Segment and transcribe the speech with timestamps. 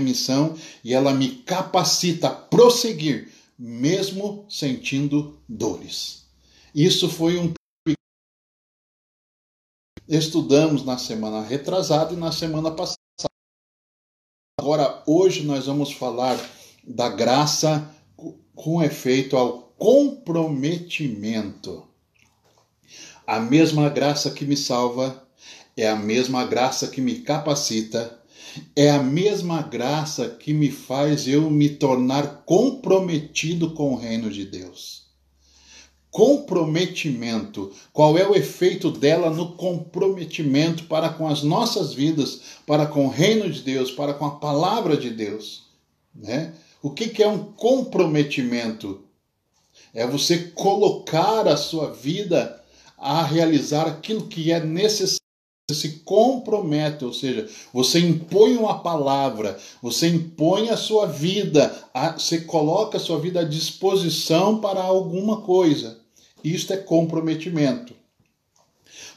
[0.00, 6.24] missão e ela me capacita a prosseguir, mesmo sentindo dores.
[6.74, 7.52] Isso foi um
[10.08, 12.98] estudamos na semana retrasada e na semana passada.
[14.58, 16.36] Agora, hoje nós vamos falar
[16.82, 17.88] da graça
[18.54, 21.86] com efeito ao comprometimento.
[23.26, 25.24] A mesma graça que me salva
[25.76, 28.19] é a mesma graça que me capacita,
[28.74, 34.44] é a mesma graça que me faz eu me tornar comprometido com o reino de
[34.44, 35.00] Deus
[36.10, 37.72] comprometimento.
[37.92, 43.10] Qual é o efeito dela no comprometimento para com as nossas vidas, para com o
[43.10, 45.68] reino de Deus, para com a palavra de Deus?
[46.14, 46.52] Né?
[46.82, 49.04] O que, que é um comprometimento?
[49.94, 52.60] É você colocar a sua vida
[52.98, 55.19] a realizar aquilo que é necessário.
[55.70, 61.72] Você se compromete, ou seja, você impõe uma palavra, você impõe a sua vida,
[62.16, 66.00] você coloca a sua vida à disposição para alguma coisa.
[66.42, 67.94] Isto é comprometimento.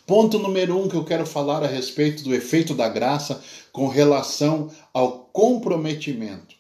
[0.06, 4.70] Ponto número um que eu quero falar a respeito do efeito da graça com relação
[4.94, 6.56] ao comprometimento.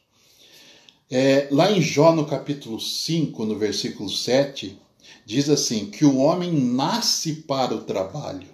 [1.12, 4.80] É, lá em Jó, no capítulo 5, no versículo 7,
[5.24, 8.53] diz assim: que o homem nasce para o trabalho.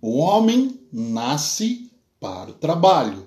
[0.00, 3.26] O homem nasce para o trabalho.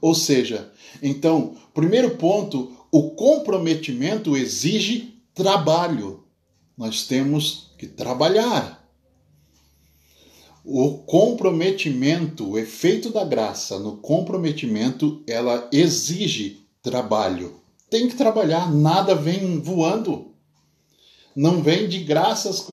[0.00, 6.20] Ou seja, então, primeiro ponto, o comprometimento exige trabalho
[6.80, 8.82] nós temos que trabalhar.
[10.64, 17.60] O comprometimento, o efeito da graça no comprometimento, ela exige trabalho.
[17.90, 20.32] Tem que trabalhar, nada vem voando.
[21.36, 22.69] Não vem de graças.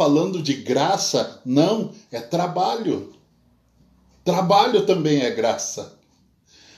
[0.00, 3.12] Falando de graça, não, é trabalho.
[4.24, 6.00] Trabalho também é graça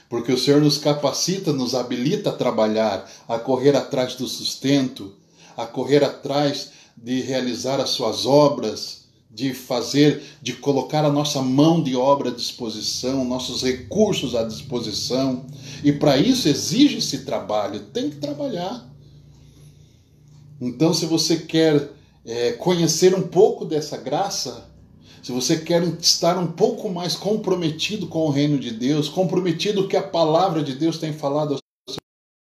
[0.09, 5.13] porque o Senhor nos capacita, nos habilita a trabalhar, a correr atrás do sustento,
[5.55, 11.81] a correr atrás de realizar as suas obras, de fazer, de colocar a nossa mão
[11.81, 15.45] de obra à disposição, nossos recursos à disposição.
[15.81, 18.85] E para isso exige-se trabalho, tem que trabalhar.
[20.59, 24.69] Então, se você quer é, conhecer um pouco dessa graça,
[25.21, 29.85] se você quer estar um pouco mais comprometido com o reino de Deus, comprometido com
[29.85, 31.97] o que a palavra de Deus tem falado ao seu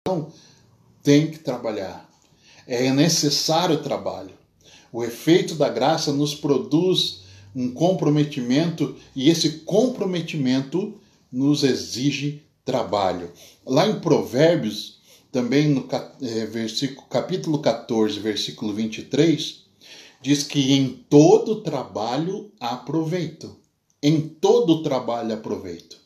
[0.06, 0.32] coração,
[1.02, 2.04] tem que trabalhar
[2.66, 4.32] é necessário trabalho.
[4.92, 7.22] O efeito da graça nos produz
[7.54, 10.94] um comprometimento e esse comprometimento
[11.30, 13.30] nos exige trabalho.
[13.66, 14.98] Lá em Provérbios,
[15.30, 16.48] também no é,
[17.10, 19.63] capítulo 14, versículo 23,
[20.24, 23.54] diz que em todo trabalho há proveito.
[24.02, 25.98] Em todo trabalho há proveito.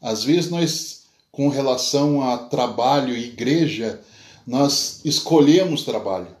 [0.00, 4.00] Às vezes nós, com relação a trabalho e igreja,
[4.46, 6.34] nós escolhemos trabalho.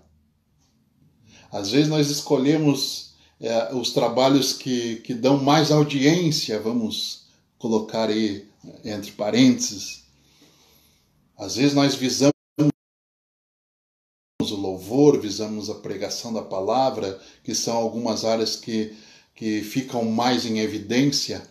[1.52, 7.26] Às vezes nós escolhemos é, os trabalhos que, que dão mais audiência, vamos
[7.58, 8.48] colocar aí
[8.82, 10.04] entre parênteses.
[11.36, 12.31] Às vezes nós visamos
[14.62, 18.94] louvor, visamos a pregação da palavra, que são algumas áreas que,
[19.34, 21.42] que ficam mais em evidência.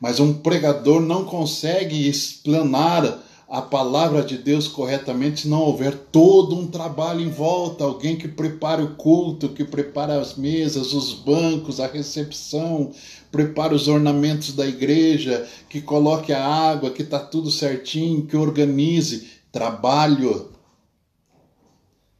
[0.00, 6.56] Mas um pregador não consegue explanar a palavra de Deus corretamente se não houver todo
[6.56, 11.78] um trabalho em volta, alguém que prepare o culto, que prepare as mesas, os bancos,
[11.78, 12.90] a recepção,
[13.30, 19.28] prepare os ornamentos da igreja, que coloque a água, que está tudo certinho, que organize.
[19.52, 20.55] Trabalho.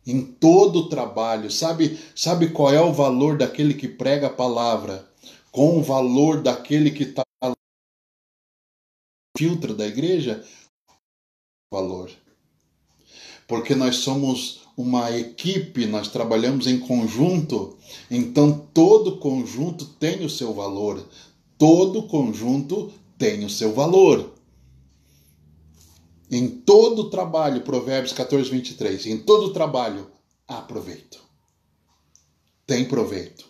[0.06, 1.50] Em todo o trabalho.
[1.50, 5.08] Sabe, sabe qual é o valor daquele que prega a palavra
[5.50, 7.22] com o valor daquele que está
[9.36, 10.44] filtro da igreja?
[11.72, 12.10] valor.
[13.46, 17.76] Porque nós somos uma equipe, nós trabalhamos em conjunto,
[18.10, 21.04] então todo conjunto tem o seu valor.
[21.58, 24.35] Todo conjunto tem o seu valor.
[26.30, 30.10] Em todo trabalho, Provérbios 14, 23, em todo trabalho
[30.48, 31.18] há proveito.
[32.66, 33.46] Tem proveito.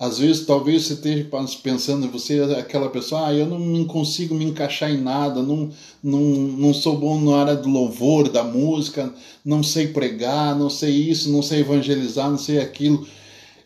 [0.00, 1.28] Às vezes, talvez você esteja
[1.62, 5.70] pensando, você é aquela pessoa, ah, eu não consigo me encaixar em nada, não,
[6.02, 9.14] não, não sou bom na área do louvor, da música,
[9.44, 13.06] não sei pregar, não sei isso, não sei evangelizar, não sei aquilo.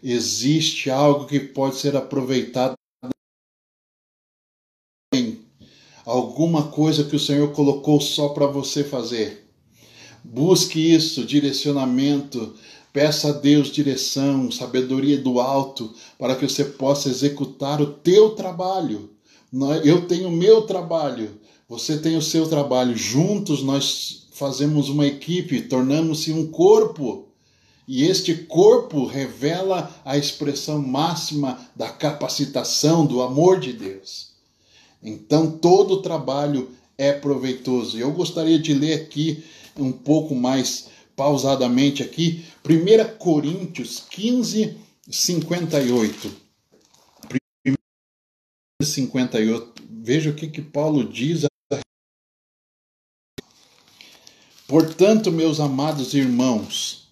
[0.03, 2.75] Existe algo que pode ser aproveitado.
[6.05, 9.49] Alguma coisa que o Senhor colocou só para você fazer.
[10.25, 12.55] Busque isso, direcionamento,
[12.93, 19.09] Peça a Deus direção, sabedoria do alto, para que você possa executar o teu trabalho.
[19.83, 22.95] Eu tenho o meu trabalho, você tem o seu trabalho.
[22.95, 27.29] Juntos nós fazemos uma equipe, tornamos-se um corpo.
[27.89, 34.32] E este corpo revela a expressão máxima da capacitação, do amor de Deus.
[35.03, 37.99] Então todo trabalho é proveitoso.
[37.99, 39.45] Eu gostaria de ler aqui
[39.77, 44.77] um pouco mais pausadamente aqui, 1 Coríntios 15,
[45.11, 46.43] 58.
[48.83, 49.83] 58.
[49.91, 51.47] Veja o que, que Paulo diz.
[54.67, 57.09] Portanto, meus amados irmãos,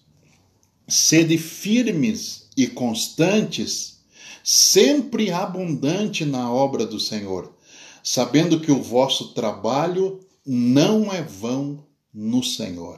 [0.87, 3.99] sede firmes e constantes,
[4.43, 7.53] sempre abundante na obra do Senhor,
[8.03, 12.97] sabendo que o vosso trabalho não é vão no Senhor.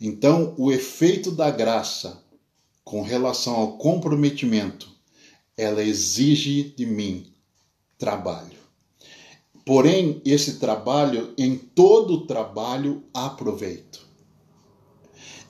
[0.00, 2.22] Então, o efeito da graça
[2.88, 4.88] com relação ao comprometimento,
[5.54, 7.26] ela exige de mim
[7.98, 8.56] trabalho.
[9.62, 14.08] Porém, esse trabalho, em todo trabalho, há proveito.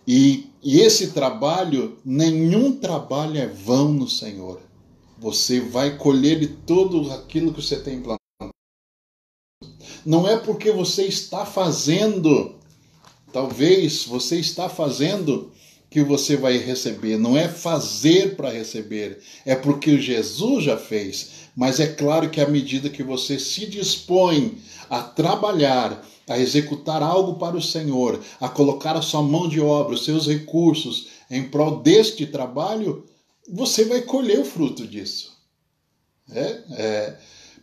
[0.05, 4.61] E, e esse trabalho, nenhum trabalho é vão no Senhor.
[5.21, 8.19] Você vai colher de tudo aquilo que você tem plantado.
[10.07, 12.59] Não é porque você está fazendo
[13.33, 15.53] Talvez você está fazendo
[15.91, 17.19] que você vai receber.
[17.19, 21.31] Não é fazer para receber, é porque Jesus já fez.
[21.55, 27.35] Mas é claro que à medida que você se dispõe a trabalhar, a executar algo
[27.35, 31.81] para o Senhor, a colocar a sua mão de obra, os seus recursos em prol
[31.81, 33.05] deste trabalho,
[33.49, 35.37] você vai colher o fruto disso.
[36.31, 37.19] É, é,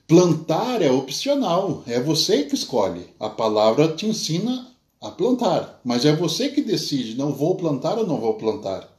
[0.08, 3.08] plantar é opcional, é você que escolhe.
[3.20, 4.68] A palavra te ensina
[5.02, 5.80] a plantar.
[5.84, 8.92] Mas é você que decide, não vou plantar ou não vou plantar.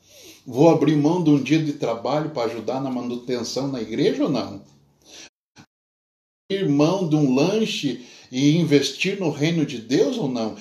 [0.46, 4.30] Vou abrir mão de um dia de trabalho para ajudar na manutenção na igreja ou
[4.30, 4.62] não?
[6.48, 10.56] Abrir mão de um lanche e investir no reino de Deus ou não?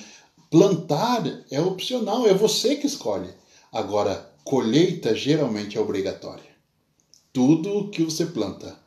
[0.50, 3.28] Plantar é opcional, é você que escolhe.
[3.72, 6.46] Agora, colheita geralmente é obrigatória.
[7.32, 8.78] Tudo que você planta,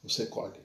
[0.00, 0.62] você colhe.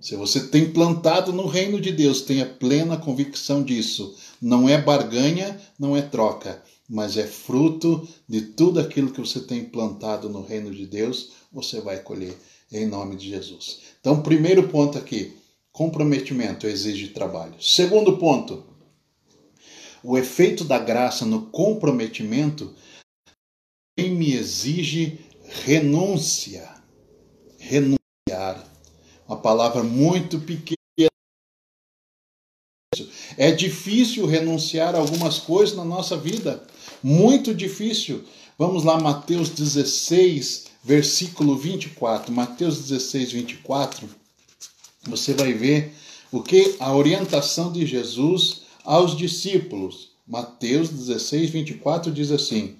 [0.00, 4.16] Se você tem plantado no reino de Deus, tenha plena convicção disso.
[4.42, 9.64] Não é barganha, não é troca, mas é fruto de tudo aquilo que você tem
[9.64, 12.36] plantado no reino de Deus, você vai colher
[12.72, 13.78] em nome de Jesus.
[14.00, 15.36] Então, primeiro ponto aqui,
[15.70, 17.54] comprometimento exige trabalho.
[17.60, 18.64] Segundo ponto,
[20.02, 22.74] o efeito da graça no comprometimento
[24.02, 25.18] me exige
[25.64, 26.68] renúncia.
[27.58, 27.98] Renunciar
[29.26, 30.78] uma palavra muito pequena.
[33.36, 36.66] É difícil renunciar a algumas coisas na nossa vida,
[37.02, 38.24] muito difícil.
[38.58, 42.32] Vamos lá, Mateus 16, versículo 24.
[42.32, 44.08] Mateus 16, 24.
[45.06, 45.94] Você vai ver
[46.32, 50.08] o que a orientação de Jesus aos discípulos.
[50.26, 52.76] Mateus 16, 24 diz assim: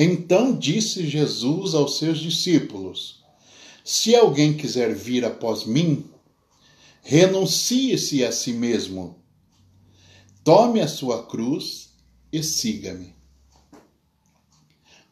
[0.00, 3.24] Então disse Jesus aos seus discípulos:
[3.84, 6.08] se alguém quiser vir após mim,
[7.02, 9.20] renuncie-se a si mesmo,
[10.44, 11.88] tome a sua cruz
[12.32, 13.12] e siga-me.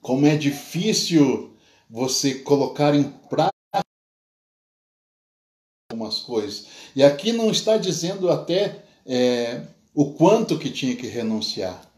[0.01, 1.57] Como é difícil
[1.91, 3.53] você colocar em prática
[5.91, 6.67] algumas coisas.
[6.95, 11.91] E aqui não está dizendo até é, o quanto que tinha que renunciar.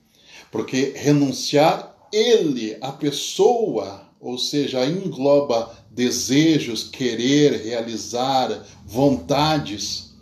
[0.50, 10.15] Porque renunciar, ele, a pessoa, ou seja, engloba desejos, querer, realizar, vontades.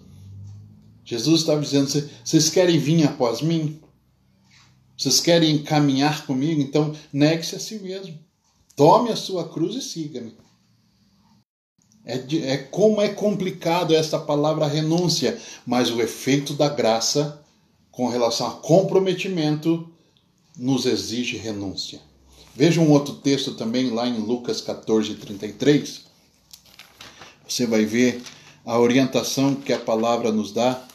[1.05, 1.88] Jesus estava dizendo:
[2.25, 3.81] vocês querem vir após mim?
[4.97, 6.61] Vocês querem caminhar comigo?
[6.61, 8.19] Então negue-se a si mesmo.
[8.75, 10.35] Tome a sua cruz e siga-me.
[12.05, 17.43] É, é como é complicado essa palavra renúncia, mas o efeito da graça
[17.90, 19.90] com relação a comprometimento
[20.56, 22.00] nos exige renúncia.
[22.54, 26.06] Veja um outro texto também lá em Lucas 14, 33.
[27.46, 28.22] Você vai ver
[28.64, 30.86] a orientação que a palavra nos dá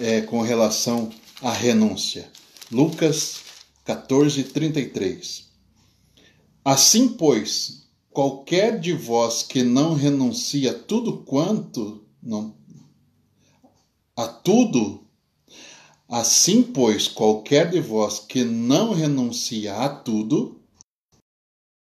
[0.00, 1.10] é, com relação
[1.42, 2.30] à renúncia.
[2.72, 3.40] Lucas
[3.84, 5.48] 14, 33.
[6.64, 12.56] Assim, pois, qualquer de vós que não renuncia tudo quanto não
[14.18, 15.06] a tudo,
[16.08, 20.58] assim pois qualquer de vós que não renuncia a tudo,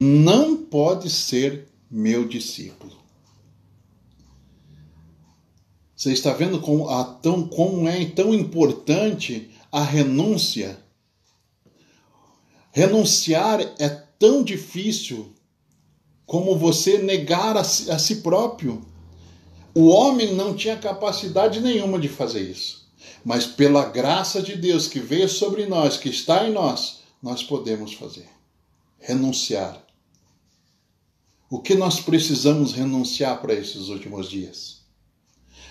[0.00, 2.96] não pode ser meu discípulo.
[5.94, 10.78] Você está vendo como, a, tão, como é tão importante a renúncia?
[12.70, 15.32] Renunciar é tão difícil
[16.26, 18.84] como você negar a si, a si próprio.
[19.74, 22.85] O homem não tinha capacidade nenhuma de fazer isso.
[23.24, 27.94] Mas pela graça de Deus que veio sobre nós, que está em nós, nós podemos
[27.94, 28.28] fazer.
[28.98, 29.84] Renunciar.
[31.50, 34.80] O que nós precisamos renunciar para esses últimos dias?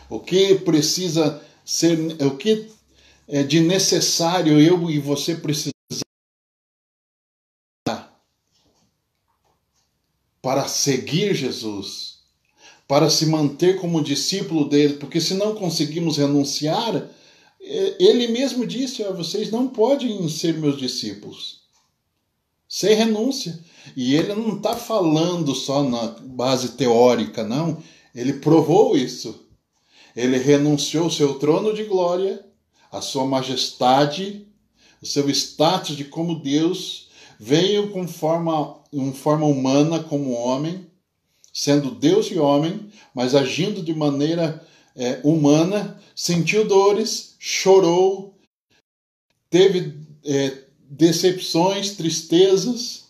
[0.10, 2.70] O que precisa ser, o que
[3.28, 5.74] é de necessário eu e você precisar
[10.42, 12.15] para seguir Jesus,
[12.88, 17.10] para se manter como discípulo dele, porque se não conseguimos renunciar,
[17.62, 21.64] é, ele mesmo disse: ó, vocês não podem ser meus discípulos.
[22.68, 23.60] Sem renúncia.
[23.96, 27.82] E ele não está falando só na base teórica, não.
[28.14, 29.46] Ele provou isso.
[30.16, 32.44] Ele renunciou ao seu trono de glória,
[32.92, 34.48] a sua majestade,
[35.02, 40.88] o seu status de como Deus, veio com forma em forma humana como homem,
[41.56, 44.62] sendo Deus e homem, mas agindo de maneira
[44.94, 48.38] é, humana, sentiu dores, chorou,
[49.50, 53.06] teve é, decepções, tristezas,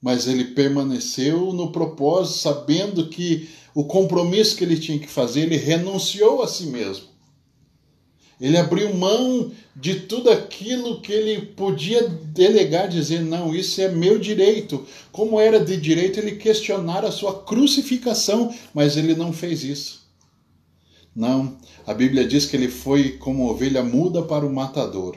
[0.00, 5.56] mas ele permaneceu no propósito, sabendo que o compromisso que ele tinha que fazer, ele
[5.56, 7.08] renunciou a si mesmo.
[8.40, 14.18] Ele abriu mão de tudo aquilo que ele podia delegar, dizer: não, isso é meu
[14.18, 14.86] direito.
[15.12, 20.04] Como era de direito ele questionar a sua crucificação, mas ele não fez isso.
[21.14, 25.16] Não, a Bíblia diz que ele foi como ovelha muda para o matador.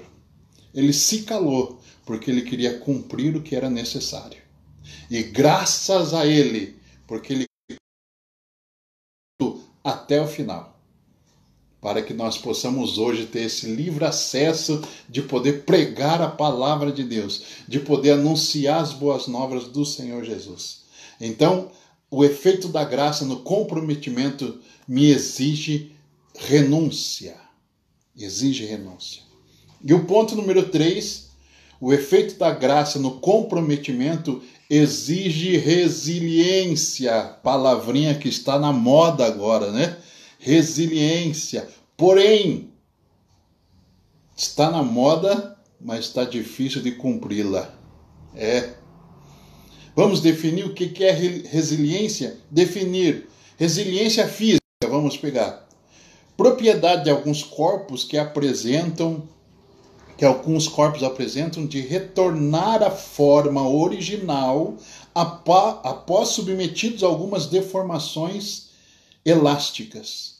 [0.73, 4.37] Ele se calou porque ele queria cumprir o que era necessário.
[5.09, 7.45] E graças a ele, porque ele
[9.83, 10.76] até o final
[11.81, 17.03] para que nós possamos hoje ter esse livre acesso de poder pregar a palavra de
[17.03, 20.81] Deus, de poder anunciar as boas novas do Senhor Jesus.
[21.21, 21.71] Então,
[22.09, 25.91] o efeito da graça no comprometimento me exige
[26.35, 27.35] renúncia.
[28.17, 29.21] Exige renúncia.
[29.83, 31.27] E o ponto número 3,
[31.79, 39.97] o efeito da graça no comprometimento exige resiliência, palavrinha que está na moda agora, né?
[40.39, 41.67] Resiliência.
[41.95, 42.71] Porém,
[44.35, 47.73] está na moda, mas está difícil de cumpri-la.
[48.35, 48.73] É.
[49.95, 52.37] Vamos definir o que é resiliência?
[52.51, 53.27] Definir
[53.57, 55.67] resiliência física, vamos pegar.
[56.35, 59.27] Propriedade de alguns corpos que apresentam
[60.15, 64.75] que alguns corpos apresentam de retornar à forma original
[65.13, 68.66] após submetidos a algumas deformações
[69.27, 70.37] elásticas.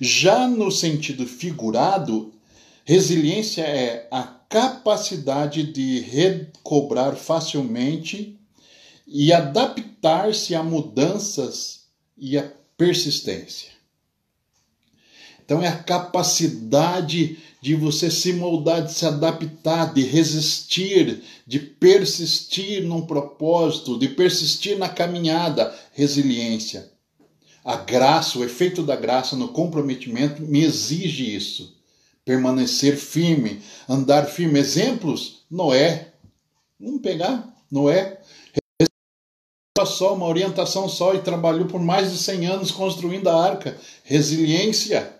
[0.00, 2.34] Já no sentido figurado,
[2.84, 8.36] resiliência é a capacidade de recobrar facilmente
[9.06, 11.84] e adaptar-se a mudanças
[12.18, 13.70] e a persistência.
[15.44, 22.82] Então é a capacidade de você se moldar, de se adaptar, de resistir, de persistir
[22.82, 26.93] num propósito, de persistir na caminhada, resiliência.
[27.64, 31.74] A graça, o efeito da graça no comprometimento me exige isso.
[32.22, 34.58] Permanecer firme, andar firme.
[34.58, 35.44] Exemplos?
[35.50, 36.12] Noé.
[36.78, 38.20] Vamos pegar Noé.
[39.86, 43.78] Só uma orientação só e trabalhou por mais de 100 anos construindo a arca.
[44.02, 45.14] Resiliência.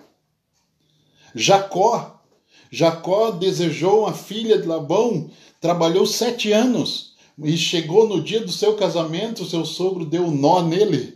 [1.34, 2.22] Jacó.
[2.70, 8.74] Jacó desejou uma filha de Labão, trabalhou sete anos e chegou no dia do seu
[8.74, 11.13] casamento, seu sogro deu um nó nele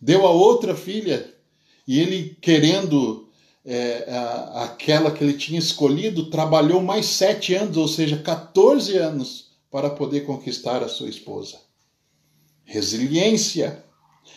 [0.00, 1.34] deu a outra filha,
[1.86, 3.28] e ele, querendo
[3.64, 9.48] é, a, aquela que ele tinha escolhido, trabalhou mais sete anos, ou seja, 14 anos,
[9.70, 11.58] para poder conquistar a sua esposa.
[12.64, 13.84] Resiliência.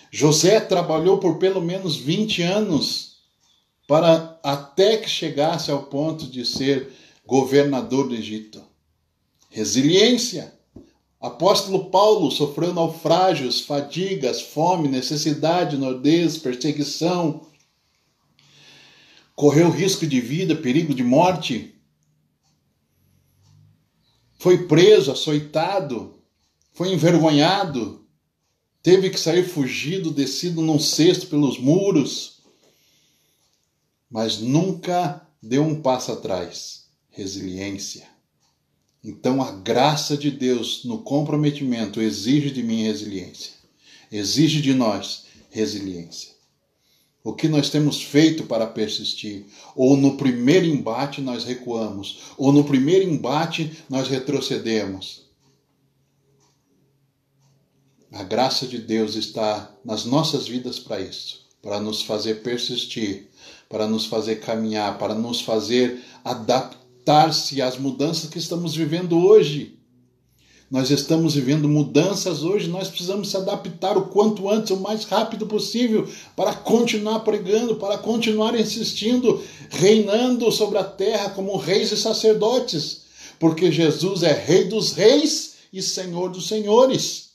[0.10, 3.18] José trabalhou por pelo menos 20 anos
[3.88, 6.92] para até que chegasse ao ponto de ser
[7.26, 8.62] governador do Egito.
[9.50, 10.54] Resiliência.
[11.22, 17.46] Apóstolo Paulo sofreu naufrágios, fadigas, fome, necessidade, nudez, perseguição,
[19.36, 21.76] correu risco de vida, perigo de morte,
[24.40, 26.16] foi preso, açoitado,
[26.74, 28.04] foi envergonhado,
[28.82, 32.42] teve que sair fugido, descido num cesto pelos muros,
[34.10, 36.88] mas nunca deu um passo atrás.
[37.12, 38.11] Resiliência.
[39.04, 43.54] Então a graça de Deus no comprometimento exige de mim resiliência.
[44.12, 46.32] Exige de nós resiliência.
[47.24, 49.46] O que nós temos feito para persistir?
[49.76, 55.30] Ou no primeiro embate nós recuamos, ou no primeiro embate nós retrocedemos.
[58.12, 61.42] A graça de Deus está nas nossas vidas para isso.
[61.62, 63.28] para nos fazer persistir,
[63.70, 66.04] para nos fazer caminhar, para nos fazer
[67.02, 69.78] adaptar-se às mudanças que estamos vivendo hoje.
[70.70, 75.46] Nós estamos vivendo mudanças hoje, nós precisamos se adaptar o quanto antes, o mais rápido
[75.46, 83.02] possível, para continuar pregando, para continuar insistindo, reinando sobre a terra como reis e sacerdotes,
[83.38, 87.32] porque Jesus é Rei dos Reis e Senhor dos Senhores.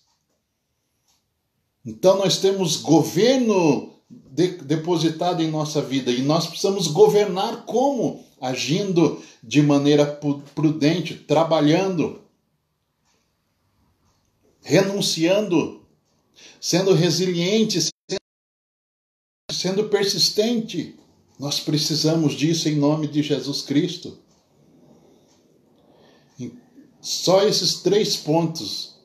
[1.84, 8.25] Então nós temos governo de, depositado em nossa vida e nós precisamos governar como?
[8.40, 10.04] Agindo de maneira
[10.54, 12.26] prudente, trabalhando
[14.66, 15.86] renunciando,
[16.60, 17.88] sendo resiliente,
[19.52, 20.98] sendo persistente.
[21.38, 24.18] Nós precisamos disso em nome de Jesus Cristo.
[27.00, 28.96] Só esses três pontos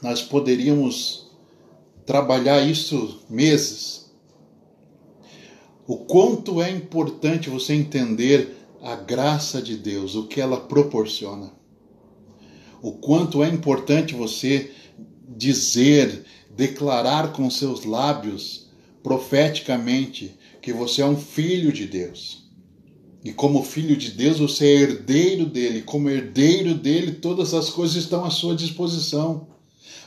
[0.00, 1.30] nós poderíamos
[2.06, 4.03] trabalhar isso meses.
[5.86, 11.52] O quanto é importante você entender a graça de Deus, o que ela proporciona
[12.84, 14.70] o quanto é importante você
[15.26, 16.22] dizer,
[16.54, 18.66] declarar com seus lábios
[19.02, 22.44] profeticamente que você é um filho de Deus.
[23.24, 25.80] E como filho de Deus, você é herdeiro dele.
[25.80, 29.48] Como herdeiro dele, todas as coisas estão à sua disposição.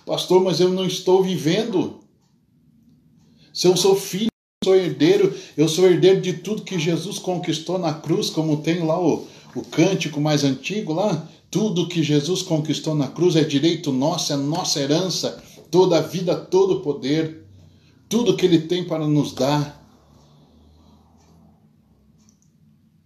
[0.06, 2.02] Pastor, mas eu não estou vivendo.
[3.52, 4.30] Se eu sou filho,
[4.68, 9.00] sou herdeiro, eu sou herdeiro de tudo que Jesus conquistou na cruz, como tem lá
[9.00, 11.26] o, o cântico mais antigo lá.
[11.50, 16.36] Tudo que Jesus conquistou na cruz é direito nosso, é nossa herança, toda a vida,
[16.36, 17.46] todo o poder,
[18.10, 19.78] tudo que Ele tem para nos dar.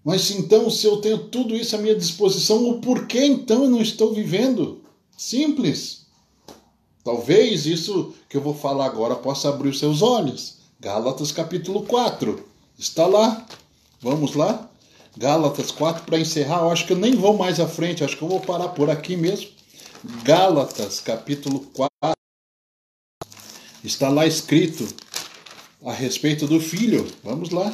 [0.04, 3.82] Mas então, se eu tenho tudo isso à minha disposição, o porquê então eu não
[3.82, 4.82] estou vivendo?
[5.16, 6.08] Simples.
[7.04, 10.61] Talvez isso que eu vou falar agora possa abrir os seus olhos.
[10.82, 12.44] Gálatas capítulo 4.
[12.76, 13.46] Está lá.
[14.02, 14.68] Vamos lá?
[15.16, 16.62] Gálatas 4 para encerrar.
[16.62, 18.90] Eu acho que eu nem vou mais à frente, acho que eu vou parar por
[18.90, 19.48] aqui mesmo.
[20.24, 21.92] Gálatas, capítulo 4.
[23.84, 24.88] Está lá escrito
[25.86, 27.08] a respeito do filho.
[27.24, 27.72] Vamos lá.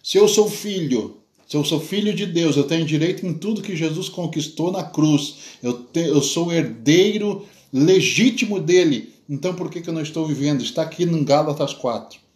[0.00, 1.16] Se eu sou filho,
[1.48, 4.84] se eu sou filho de Deus, eu tenho direito em tudo que Jesus conquistou na
[4.84, 5.58] cruz.
[5.60, 9.12] Eu, te, eu sou herdeiro legítimo dele.
[9.28, 10.62] Então por que, que eu não estou vivendo?
[10.62, 12.27] Está aqui no Gálatas 4.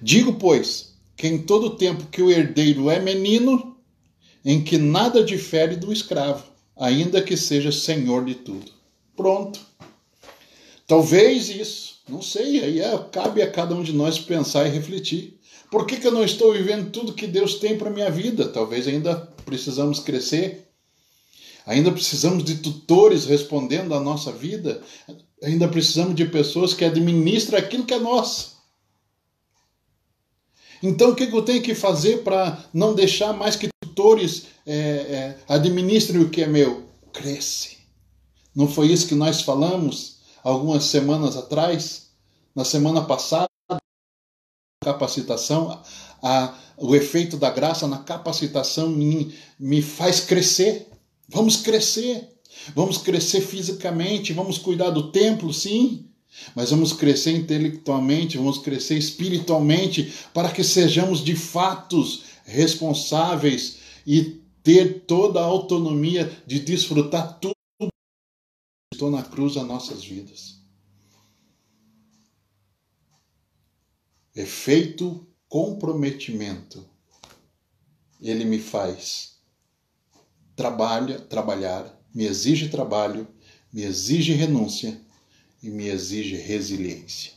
[0.00, 3.76] Digo, pois, que em todo tempo que o herdeiro é menino,
[4.44, 6.44] em que nada difere do escravo,
[6.76, 8.70] ainda que seja senhor de tudo.
[9.16, 9.60] Pronto.
[10.86, 15.38] Talvez isso, não sei, aí é, cabe a cada um de nós pensar e refletir.
[15.70, 18.48] Por que, que eu não estou vivendo tudo que Deus tem para minha vida?
[18.48, 20.66] Talvez ainda precisamos crescer.
[21.66, 24.80] Ainda precisamos de tutores respondendo à nossa vida.
[25.42, 28.57] Ainda precisamos de pessoas que administram aquilo que é nosso.
[30.82, 35.38] Então, o que eu tenho que fazer para não deixar mais que tutores é, é,
[35.48, 36.88] administrem o que é meu?
[37.12, 37.78] Cresce.
[38.54, 42.08] Não foi isso que nós falamos algumas semanas atrás?
[42.54, 43.48] Na semana passada,
[44.82, 45.82] capacitação,
[46.22, 50.88] a, o efeito da graça na capacitação me, me faz crescer.
[51.28, 52.38] Vamos crescer.
[52.74, 56.07] Vamos crescer fisicamente, vamos cuidar do templo, sim,
[56.54, 65.04] mas vamos crescer intelectualmente, vamos crescer espiritualmente, para que sejamos de fatos responsáveis e ter
[65.06, 67.88] toda a autonomia de desfrutar tudo que
[68.94, 70.58] estou na cruz das nossas vidas.
[74.34, 76.86] Efeito comprometimento.
[78.20, 79.38] Ele me faz
[80.54, 83.28] trabalha, trabalhar, me exige trabalho,
[83.72, 85.00] me exige renúncia
[85.62, 87.32] e me exige resiliência.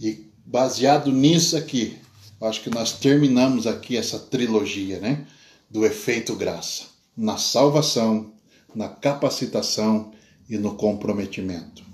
[0.00, 1.96] E baseado nisso aqui,
[2.40, 5.26] acho que nós terminamos aqui essa trilogia, né?
[5.68, 6.84] Do efeito graça,
[7.16, 8.32] na salvação,
[8.74, 10.12] na capacitação
[10.48, 11.85] e no comprometimento.